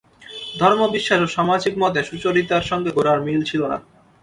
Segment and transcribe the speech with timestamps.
[0.59, 3.77] ধর্মবিশ্বাস ও সামাজিক মতে সুচরিতার সঙ্গে গোরার মিল ছিল না।